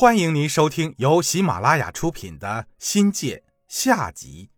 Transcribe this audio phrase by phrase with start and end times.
[0.00, 3.36] 欢迎您收听由喜马拉雅出品的《新界》
[3.68, 4.48] 下集，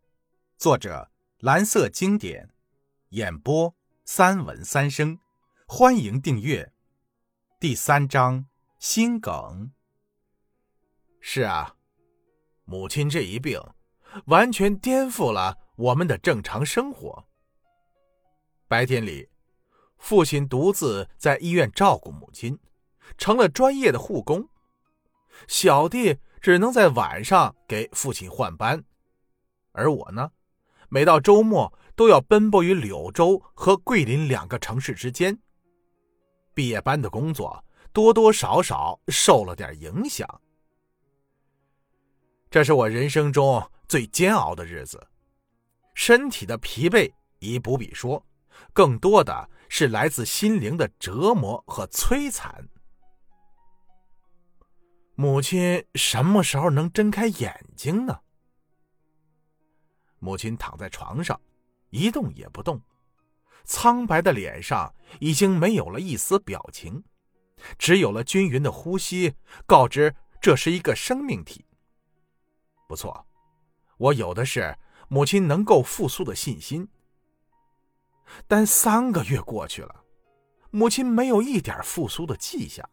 [0.57, 2.49] 作者蓝色经典，
[3.09, 3.75] 演播
[4.05, 5.19] 三文三生。
[5.67, 6.73] 欢迎订阅。
[7.59, 8.47] 第三章
[8.79, 9.73] 心梗。
[11.21, 11.74] 是啊，
[12.65, 13.61] 母亲这一病，
[14.27, 17.24] 完全颠覆了我们的正常生活。
[18.69, 19.29] 白天里，
[19.98, 22.56] 父亲独自在医院照顾母亲，
[23.19, 24.48] 成了专业的护工。
[25.48, 28.83] 小弟只能在晚上给父亲换班，
[29.73, 30.30] 而我呢，
[30.88, 35.38] 每到周末都要奔波于柳州和桂林两个城市之间。
[36.55, 40.29] 毕业班的工作多多少少受了点影响。
[42.51, 45.07] 这是我人生中最煎熬的日子，
[45.95, 48.23] 身体的疲惫已不必说，
[48.74, 52.69] 更多的是来自心灵的折磨和摧残。
[55.23, 58.23] 母亲什么时候能睁开眼睛呢？
[60.19, 61.41] 母亲躺在床上，
[61.91, 62.83] 一动也不动，
[63.63, 67.05] 苍白的脸上已经没有了一丝表情，
[67.78, 69.33] 只有了均匀的呼吸，
[69.64, 71.64] 告知这是一个生命体。
[72.89, 73.24] 不错，
[73.98, 76.89] 我有的是母亲能够复苏的信心。
[78.48, 80.02] 但三个月过去了，
[80.72, 82.84] 母亲没有一点复苏的迹象。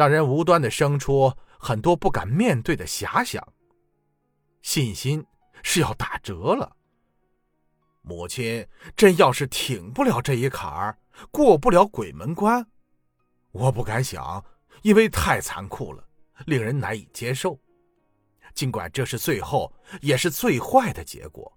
[0.00, 3.46] 让人无端的生出很多不敢面对的遐想，
[4.62, 5.22] 信心
[5.62, 6.74] 是要打折了。
[8.00, 10.98] 母亲真要是挺不了这一坎儿，
[11.30, 12.66] 过不了鬼门关，
[13.50, 14.42] 我不敢想，
[14.80, 16.02] 因为太残酷了，
[16.46, 17.60] 令人难以接受。
[18.54, 21.52] 尽管这是最后也是最坏的结果。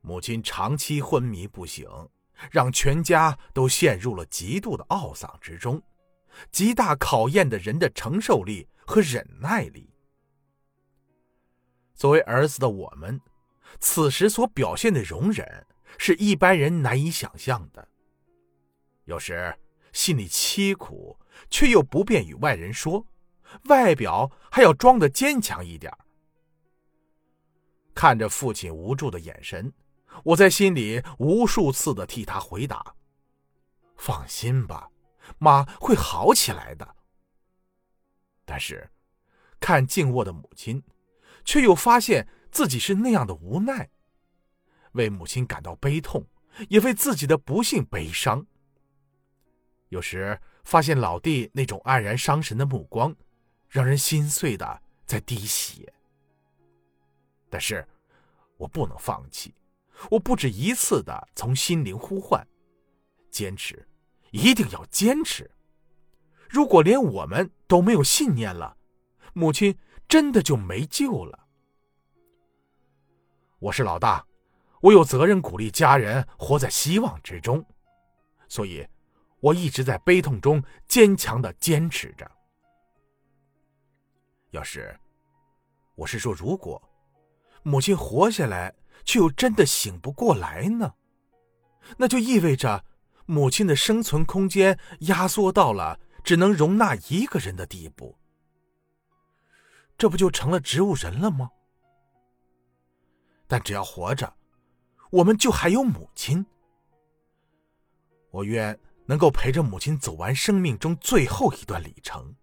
[0.00, 1.88] 母亲长期昏迷不醒，
[2.50, 5.80] 让全家都陷入了极度的懊丧之中。
[6.50, 9.90] 极大考验的人的承受力和忍耐力。
[11.94, 13.20] 作为儿子的我们，
[13.78, 17.88] 此时所表现的容忍是一般人难以想象的。
[19.04, 19.56] 有时
[19.92, 21.18] 心里凄苦，
[21.48, 23.06] 却又不便与外人说，
[23.64, 25.92] 外表还要装得坚强一点。
[27.94, 29.72] 看着父亲无助的眼神，
[30.24, 32.96] 我在心里无数次的替他回答
[33.96, 34.90] ：“放心吧。”
[35.38, 36.96] 妈会好起来的。
[38.44, 38.90] 但是，
[39.58, 40.82] 看静卧的母亲，
[41.44, 43.88] 却又发现自己是那样的无奈，
[44.92, 46.26] 为母亲感到悲痛，
[46.68, 48.46] 也为自己的不幸悲伤。
[49.88, 53.14] 有时发现老弟那种黯然伤神的目光，
[53.68, 55.92] 让人心碎的在滴血。
[57.48, 57.86] 但是，
[58.56, 59.54] 我不能放弃，
[60.10, 62.46] 我不止一次的从心灵呼唤，
[63.30, 63.86] 坚持。
[64.34, 65.48] 一定要坚持。
[66.50, 68.76] 如果连我们都没有信念了，
[69.32, 69.78] 母亲
[70.08, 71.46] 真的就没救了。
[73.60, 74.26] 我是老大，
[74.80, 77.64] 我有责任鼓励家人活在希望之中，
[78.48, 78.84] 所以，
[79.38, 82.28] 我一直在悲痛中坚强的坚持着。
[84.50, 84.98] 要是，
[85.94, 86.82] 我是说，如果
[87.62, 88.74] 母亲活下来，
[89.04, 90.92] 却又真的醒不过来呢？
[91.96, 92.84] 那就意味着。
[93.26, 98.18] 母亲的生存空间压缩到了只能容纳一个人的地步，
[99.96, 101.50] 这不就成了植物人了吗？
[103.46, 104.34] 但只要活着，
[105.10, 106.44] 我们就还有母亲。
[108.30, 112.34] 我愿能够陪着母亲走完生命中最后一段里程。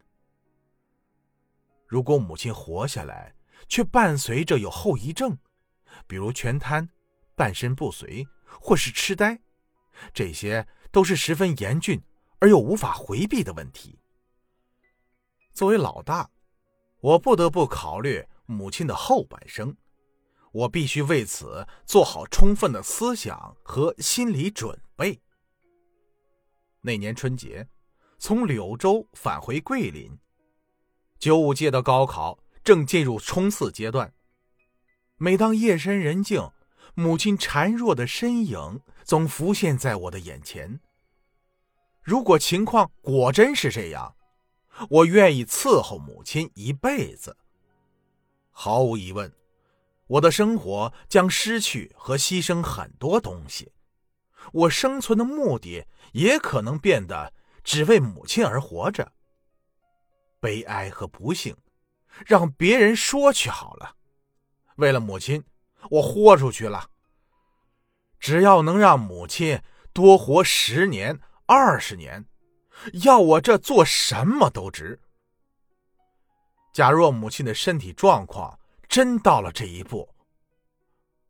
[1.86, 3.36] 如果母亲活下来，
[3.68, 5.38] 却伴随着有后遗症，
[6.08, 6.88] 比如全瘫、
[7.36, 8.26] 半身不遂
[8.60, 9.42] 或是痴呆。
[10.14, 12.02] 这些都是十分严峻
[12.40, 14.00] 而又无法回避的问题。
[15.54, 16.30] 作为老大，
[17.00, 19.76] 我不得不考虑母亲的后半生，
[20.52, 25.22] 我必须为此做好充分的思想和心理准备。
[26.82, 27.68] 那年春节，
[28.18, 30.18] 从柳州返回桂林，
[31.20, 34.14] 九五届的高考正进入冲刺阶段。
[35.18, 36.50] 每当夜深人静，
[36.96, 40.80] 母亲孱弱的身影总浮现在我的眼前。
[42.02, 44.16] 如果情况果真是这样，
[44.90, 47.36] 我愿意伺候母亲一辈子。
[48.52, 49.30] 毫无疑问，
[50.08, 53.74] 我的生活将失去和牺牲很多东西，
[54.54, 57.34] 我生存的目的也可能变得
[57.66, 59.12] 只为母亲而活着。
[60.40, 61.54] 悲哀和不幸，
[62.26, 63.94] 让别人说去好了。
[64.78, 65.44] 为了母亲。
[65.90, 66.88] 我豁出去了。
[68.22, 69.60] 只要能让母亲
[69.92, 72.24] 多活十年、二十年，
[73.04, 75.02] 要我这做什么都值，
[76.72, 78.58] 假若母亲的身体状况
[78.88, 80.08] 真到了这一步，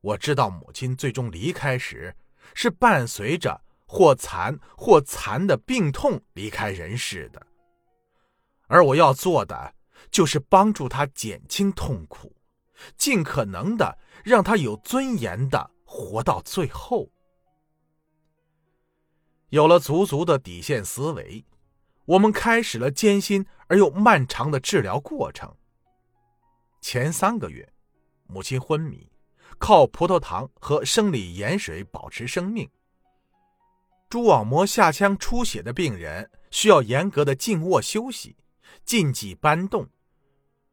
[0.01, 2.13] 我知道母亲最终离开时
[2.53, 7.41] 是伴随着或残或残的病痛离开人世的，
[8.67, 9.73] 而我要做的
[10.11, 12.35] 就是帮助她减轻痛苦，
[12.97, 17.11] 尽可能的让她有尊严的活到最后。
[19.49, 21.43] 有了足足的底线思维，
[22.05, 25.53] 我们开始了艰辛而又漫长的治疗过程。
[26.79, 27.67] 前三个月，
[28.25, 29.11] 母亲昏迷，
[29.59, 32.69] 靠葡萄糖和生理盐水保持生命。
[34.09, 38.37] 蛛网膜下腔出血的病人需要严格的静卧休息，
[38.85, 39.89] 禁忌搬动。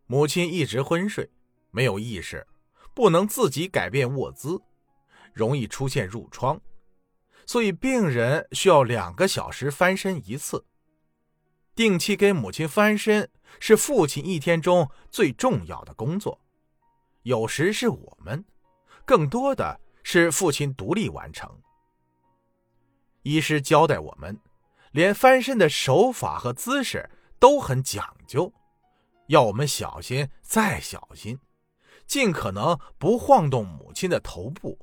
[0.06, 1.29] 母亲一直昏睡，
[1.73, 2.47] 没有意识，
[2.94, 4.61] 不能自己改变卧姿，
[5.32, 6.60] 容易出现褥疮。
[7.46, 10.66] 所以，病人需要两个小时翻身一次。
[11.75, 13.30] 定期给母亲翻身
[13.60, 16.40] 是父亲一天中最重要的工作。
[17.22, 18.44] 有时是我们，
[19.04, 21.50] 更多的是父亲独立完成。
[23.22, 24.38] 医师交代我们，
[24.92, 27.08] 连翻身的手法和姿势
[27.38, 28.52] 都很讲究，
[29.28, 31.38] 要我们小心再小心，
[32.06, 34.78] 尽可能不晃动母亲的头部。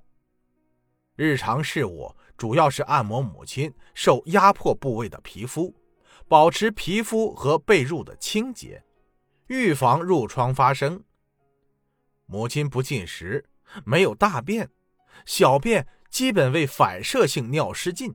[1.15, 2.15] 日常事务。
[2.37, 5.73] 主要是按摩母亲受压迫部位的皮肤，
[6.27, 8.83] 保持皮肤和被褥的清洁，
[9.47, 11.01] 预防褥疮发生。
[12.25, 13.45] 母亲不进食，
[13.85, 14.69] 没有大便，
[15.25, 18.13] 小便基本为反射性尿失禁。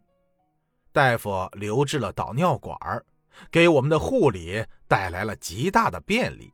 [0.92, 2.78] 大夫留置了导尿管，
[3.50, 6.52] 给我们的护理带来了极大的便利。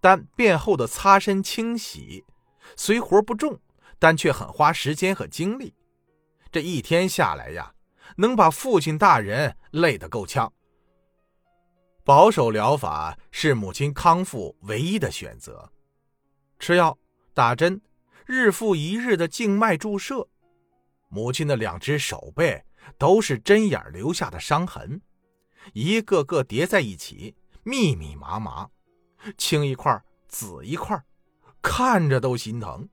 [0.00, 2.24] 但便后的擦身清洗
[2.76, 3.58] 虽活不重，
[4.00, 5.72] 但却很花时间和精力。
[6.50, 7.72] 这一天下来呀，
[8.16, 10.52] 能把父亲大人累得够呛。
[12.02, 15.70] 保守疗法是母亲康复唯一的选择，
[16.58, 16.98] 吃药、
[17.34, 17.80] 打针，
[18.26, 20.26] 日复一日的静脉注射。
[21.08, 22.64] 母亲的两只手背
[22.98, 25.02] 都是针眼留下的伤痕，
[25.72, 28.70] 一个个叠在一起，密密麻麻，
[29.36, 31.00] 青一块紫一块，
[31.60, 32.88] 看着都心疼。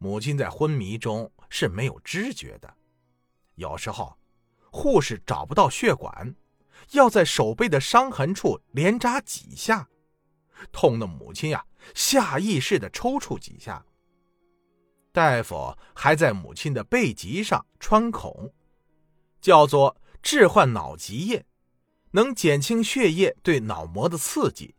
[0.00, 1.30] 母亲在昏迷中。
[1.52, 2.72] 是没有知觉的，
[3.56, 4.16] 有时候
[4.70, 6.32] 护士找不到血管，
[6.92, 9.88] 要在手背的伤痕处连扎几下，
[10.70, 13.84] 痛的母亲呀下意识的抽搐几下。
[15.10, 18.54] 大夫还在母亲的背脊上穿孔，
[19.40, 21.44] 叫做置换脑脊液，
[22.12, 24.76] 能减轻血液对脑膜的刺激，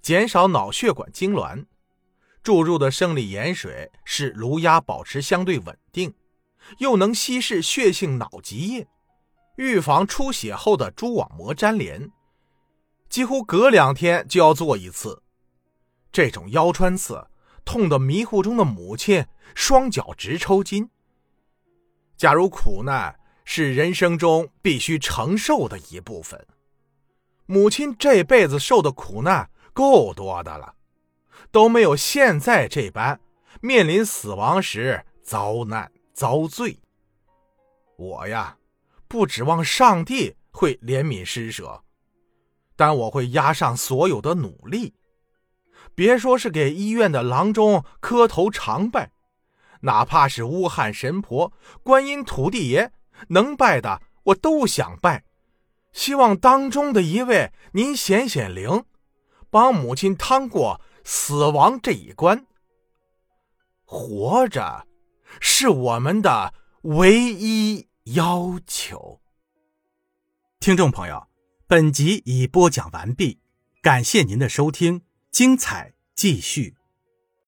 [0.00, 1.66] 减少脑血管痉挛。
[2.44, 6.14] 注入的生理盐水使颅压保持相对稳定，
[6.76, 8.86] 又能稀释血性脑脊液，
[9.56, 12.10] 预防出血后的蛛网膜粘连。
[13.08, 15.22] 几乎隔两天就要做一次。
[16.12, 17.26] 这种腰穿刺
[17.64, 19.24] 痛得迷糊中的母亲
[19.54, 20.90] 双脚直抽筋。
[22.14, 26.46] 假如苦难是人生中必须承受的一部分，
[27.46, 30.74] 母亲这辈子受的苦难够多的了。
[31.50, 33.20] 都没有现在这般
[33.60, 36.78] 面临死亡时遭难遭罪。
[37.96, 38.56] 我呀，
[39.06, 41.82] 不指望上帝会怜悯施舍，
[42.76, 44.94] 但我会压上所有的努力。
[45.94, 49.12] 别说是给医院的郎中磕头长拜，
[49.82, 51.52] 哪怕是乌汉神婆、
[51.84, 52.90] 观音、土地爷，
[53.28, 55.24] 能拜的我都想拜。
[55.92, 58.84] 希望当中的一位您显显灵，
[59.50, 60.80] 帮母亲趟过。
[61.04, 62.46] 死亡这一关，
[63.84, 64.86] 活着
[65.40, 69.20] 是我们的唯一要求。
[70.58, 71.28] 听众朋友，
[71.66, 73.40] 本集已播讲完毕，
[73.82, 76.76] 感谢您的收听，精彩继续。